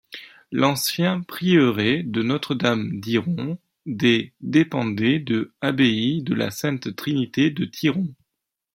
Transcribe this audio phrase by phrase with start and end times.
[0.51, 8.11] L'ancien prieuré de Notre-Dame d'Yron des dépendait de abbaye de la Sainte-Trinité de Tiron.